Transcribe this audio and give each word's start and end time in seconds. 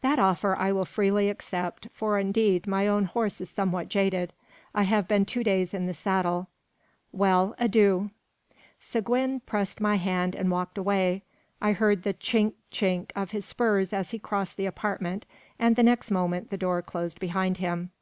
"That 0.00 0.18
offer 0.18 0.56
I 0.56 0.72
will 0.72 0.84
freely 0.84 1.30
accept, 1.30 1.86
for 1.92 2.18
indeed 2.18 2.66
my 2.66 2.88
own 2.88 3.04
horse 3.04 3.40
is 3.40 3.50
somewhat 3.50 3.88
jaded. 3.88 4.32
I 4.74 4.82
have 4.82 5.06
been 5.06 5.24
two 5.24 5.44
days 5.44 5.72
in 5.72 5.86
the 5.86 5.94
saddle. 5.94 6.48
Well, 7.12 7.54
adieu!" 7.56 8.10
Seguin 8.80 9.38
pressed 9.46 9.80
my 9.80 9.94
hand 9.94 10.34
and 10.34 10.50
walked 10.50 10.76
away. 10.76 11.22
I 11.62 11.70
heard 11.70 12.02
the 12.02 12.14
"chinck, 12.14 12.54
chinck" 12.72 13.12
of 13.14 13.30
his 13.30 13.44
spurs 13.44 13.92
as 13.92 14.10
he 14.10 14.18
crossed 14.18 14.56
the 14.56 14.66
apartment, 14.66 15.24
and 15.56 15.76
the 15.76 15.84
next 15.84 16.10
moment 16.10 16.50
the 16.50 16.58
door 16.58 16.82
closed 16.82 17.20
behind 17.20 17.58
him. 17.58 17.92